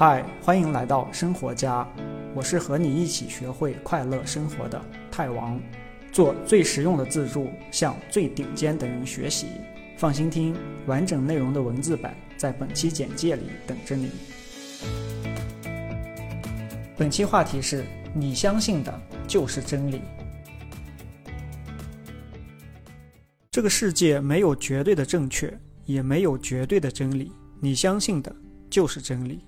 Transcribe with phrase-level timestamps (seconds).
[0.00, 1.86] 嗨，欢迎来到生活家，
[2.34, 5.60] 我是和你一起学会快乐生活的泰王，
[6.10, 9.48] 做最实用的自助，向最顶尖的人学习。
[9.98, 14.10] 放心听，完整内容的文字版在本期简介里等着你。
[16.96, 18.98] 本期话题是你相信的
[19.28, 20.00] 就是真理。
[23.50, 25.52] 这个世界没有绝对的正确，
[25.84, 27.30] 也没有绝对的真理，
[27.60, 28.34] 你相信的
[28.70, 29.44] 就是真理。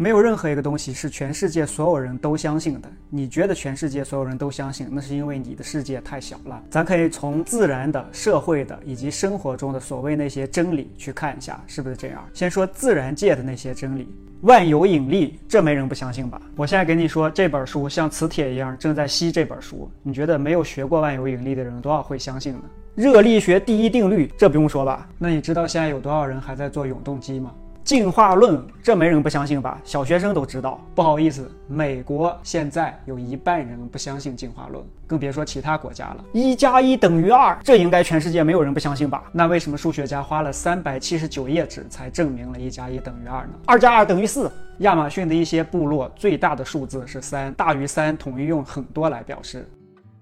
[0.00, 2.90] 没有任何一个东西是全世界所有人都相信的。
[3.10, 6.58] 你觉得全世界所有人都相信，那是因为你的世界太小了。
[6.70, 12.26] 咱可以从自然的、社会的以及生活中的所谓那些真理去看一下，是不是这样？
[12.32, 14.08] 先说自然界的那些真理，
[14.40, 16.40] 万有引力，这没人不相信吧？
[16.56, 22.62] 我现在给你说，这本书像磁铁一样正在吸这本书，你觉得没有学过万有引力的人多少会相信呢？
[22.94, 25.06] 热力学第一定律，这不用说吧？
[25.18, 27.52] 那你知道现在有多少人还在做永动机吗？
[27.82, 29.80] 进化论，这没人不相信吧？
[29.84, 30.80] 小学生都知道。
[30.94, 36.24] 不好意思，美国现在有一半人不相信进化论，更别说其他国家了。
[36.32, 39.24] 一加一等于二，这应该全世界没有人不相信吧？
[39.32, 43.54] 那为什么数学家花了三百七十九页纸才证明了一加一等于二呢？
[43.66, 44.50] 二加二等于四。
[44.78, 49.68] 亚马逊的一些部落最大的数字是三，大于三统一用很多来表示。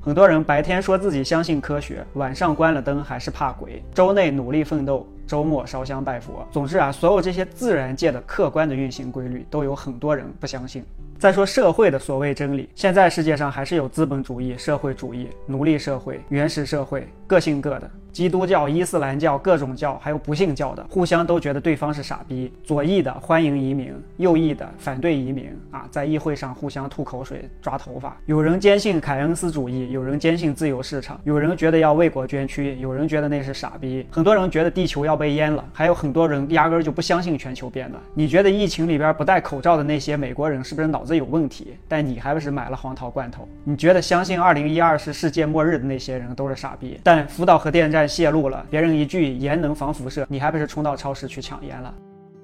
[0.00, 3.82] 很多人白天说自己相信科学，晚上关了灯还是怕鬼。
[3.94, 5.06] 周内努力奋斗。
[5.32, 6.46] 周末烧香拜佛。
[6.52, 10.84] 总之啊，所有这些自然界的客观的运行规律，都有很多人不相信。
[11.18, 17.90] 再说社会的所谓真理，现在世界上还是有资本主义、社会主义、奴隶社会、原始社会，各信各的。
[18.12, 22.52] 基督教、伊斯兰教、各种教，还有不信教的，互相都觉得对方是傻逼。
[22.62, 28.14] 左翼的欢迎移民，右翼的反对移民啊，在议会上互相吐口水、抓头发。
[28.26, 34.06] 有人坚信凯恩斯主义，有人坚信自由市场，有人觉得要为国捐躯，有人觉得那是傻逼。
[34.10, 37.98] 很多人觉得地球要被淹了，还有很多人压根就不相信全球变暖。
[38.12, 41.78] 你觉得疫情里边不戴口罩的那些美国人是不是脑子有问题？
[41.88, 43.48] 但你还不是买了黄桃罐头？
[43.64, 47.00] 你觉得相信二零一二是世界末日的那些人都是傻逼？
[47.02, 48.01] 但福岛核电站。
[48.06, 51.94] 泄露了，别人一句盐能防辐射，你还不是冲到超市去抢盐了？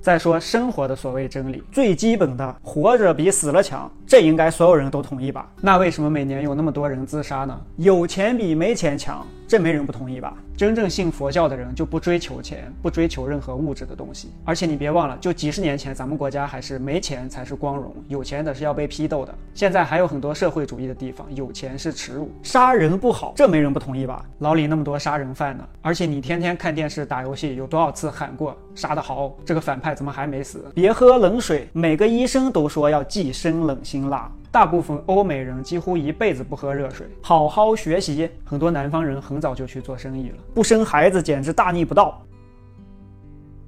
[0.00, 5.50] 再说生活的所谓真理，最基本的活着比死了强，这应该所有人都同意吧？
[5.62, 7.58] 那为什么每年有那么多人自杀呢？
[7.76, 9.26] 有钱比没钱强。
[9.54, 10.36] 这没人不同意吧？
[10.56, 14.32] 真正信佛教的人就不追求钱，不追求任何物质的东西。
[14.44, 19.32] 而且你别忘了，就几十年前，咱们国家还是没钱才是光荣，有钱的是要被批斗的。
[19.54, 24.26] 现在还有很多社会主义的地方，有钱是耻辱，杀人不好，这没人不同意吧？
[24.40, 29.32] 牢里那么多杀人犯呢，而且你天天看电视打游戏，有多少次喊过杀得好？
[29.44, 30.64] 这个反派怎么还没死？
[30.74, 34.28] 别喝冷水，每个医生都说要忌生冷辛辣。
[34.54, 38.30] 大部分欧美人几乎一辈子不喝热水，好好学习。
[38.44, 42.24] 很多南方人很早就去做生意了，不生孩子简直大逆不道。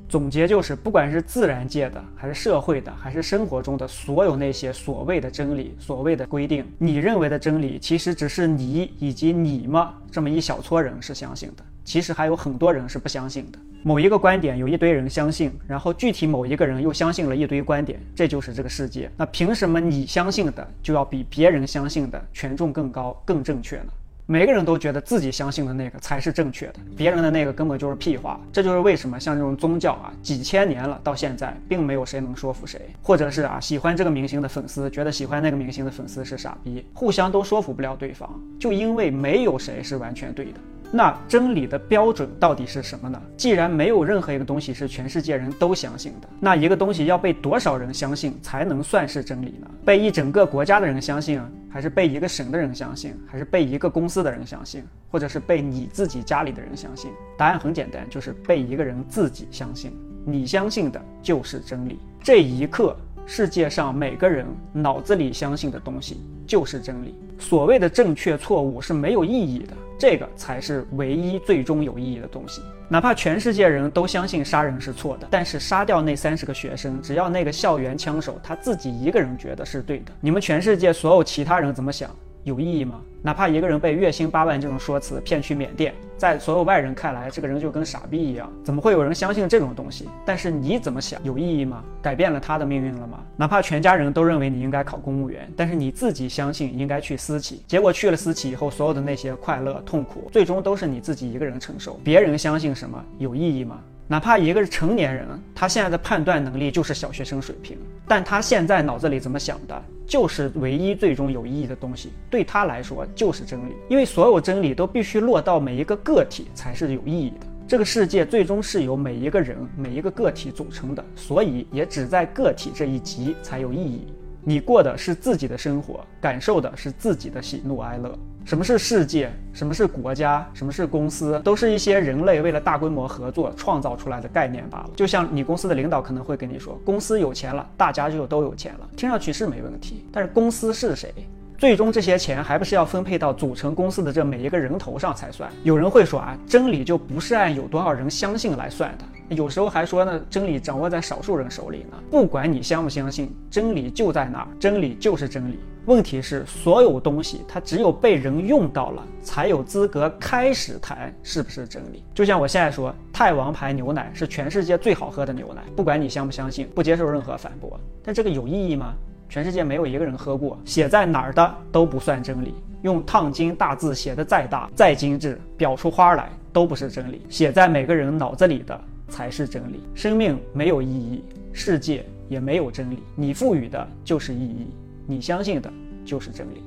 [0.09, 11.65] 总结就是，不管是自然界的，还是社会的，还是生活中的所有那些所谓的真理、所谓的规定，你认为的真理，其实只是你以及你们这么一小撮人是相信的。
[11.87, 13.59] 其实还有很多人是不相信的。
[13.85, 19.09] 某一个观点有一堆人相信，然后具体某一个人又相信了一堆观点，这就是这个世界。
[19.17, 23.87] 那凭什么你相信的就要比别人相信的权重更高、更正确呢？
[24.29, 28.41] 每个人都觉得自己相信的那个才是正确的，别人的那个根本就是屁话。
[28.53, 40.59] 这就是为什么像这种宗教啊，几千年了到现在，并没有谁能说服谁，或者是啊，喜欢这个明星的粉丝觉得喜欢那个明星的粉丝是傻逼，互相都说服不了对方，就因为没有谁是完全对的。
[40.93, 43.21] 那真理的标准到底是什么呢？
[43.37, 49.71] 既然没有任何一个东西是全世界人都相信的，那一个东西要被多少人相信才能算是真理呢？
[49.85, 57.11] 被一整个国家的人相信，还是被一个省的人相信，还是被一个公司的人相信，或者是被你自己家里的人相信？
[57.37, 59.93] 答案很简单，就是被一个人自己相信。
[60.25, 61.99] 你相信的就是真理。
[62.23, 62.97] 这一刻。
[63.29, 67.13] 世界上每个人脑子里相信的东西就是真理。
[67.39, 72.63] 所谓的正确错误是没有意义的，这个才是唯一最终有意义的东西。
[72.89, 82.11] 哪怕全世界人都相信杀人是错的，但是杀掉那三十个学生，只要那个校园枪手他自己一个人觉得是对的，你们全世界所有其他人怎么想？
[82.45, 83.01] 有意义吗？
[83.27, 90.09] 哪怕一个人被月薪八万这种说辞骗去缅甸，在所有外人看来，这个人就跟傻逼一样，怎么会有人相信这种东西？
[90.25, 91.83] 但是你怎么想，有意义吗？
[92.01, 93.19] 改变了他的命运了吗？
[93.37, 101.99] 哪怕全家人都认为你应该考公务员，但是你自己相信应该去私企，结果去了私企以后，所有的那些快乐、痛苦，最终都是你自己一个人承受。
[102.05, 103.81] 别人相信什么有意义吗？
[104.07, 107.77] 哪怕一个是成年人，他现在的判断能力就是小学生水平，
[108.07, 113.73] 但他现在脑子里怎么想的，就是唯一最终有意义的东西，对他来说就是真理。
[113.89, 117.37] 因为所有真理都必须落到每一个个体才是有意义的。
[117.69, 124.07] 这个世界最终是由每一个人、每一个个体组成的，所以也只在个体这一级才有意义。
[124.49, 128.17] 你过的是自己的生活，感受的是自己的喜怒哀乐。
[128.45, 129.29] 什么是世界？
[129.53, 130.49] 什么是国家？
[130.55, 131.41] 什么是公司？
[131.41, 134.91] 都是一些人类为了大规模合作创造出来的概念罢了。
[134.95, 140.07] 就像你公司的领导可能会跟你说，公司有钱了，大家就都有钱了，听上去是没问题。
[140.13, 141.13] 但是公司是谁？
[141.59, 145.51] 最终这些钱还不是要分配到组成公司的这每一个人头上才算。
[145.65, 149.05] 有人会说啊，真理就不是按有多少人相信来算的。
[149.29, 151.97] 有时候还说呢，真理掌握在少数人手里呢。
[152.11, 155.59] 不管你相不相信，真理就在那儿，真理就是真理。
[155.87, 162.03] 问题是，所有东西它只有被人用到了，才有资格开始谈是不是真理。
[162.13, 167.79] 就像我现在说，太王牌牛奶是全世界最好喝的牛奶，不管你相不相信，不接受任何反驳。
[168.05, 168.95] 但这个有意义吗？
[169.29, 172.55] 全世界没有一个人喝过，写在哪儿的都不算真理。
[172.83, 177.23] 用烫金大字写的再大再精致，表出花来都不是真理。
[177.29, 179.83] 写在每个人脑子里的才是真理。
[179.95, 183.03] 生命没有意义，世界也没有真理。
[183.15, 184.67] 你赋予的就是意义，
[185.07, 185.73] 你相信的
[186.05, 186.63] 就是真理。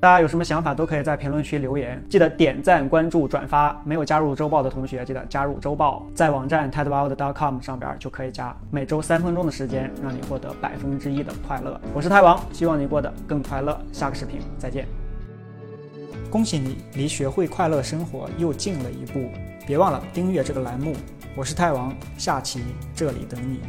[0.00, 3.78] 大家有什么想法都可以在评论区留言，记得点赞、关注、转发。
[3.84, 8.56] 没有加入周报的同学，记得加入周报，在网站 tedworld.com 上边就可以加。
[8.70, 11.78] 每周三分钟的时间，让你获得百分之一的快乐。
[11.92, 13.78] 我是泰王，希望你过得更快乐。
[13.92, 14.86] 下个视频再见。
[16.30, 19.28] 恭喜你离学会快乐生活又近了一步，
[19.66, 20.94] 别忘了订阅这个栏目。
[21.36, 22.60] 我是泰王，下期
[22.94, 23.60] 这里等你。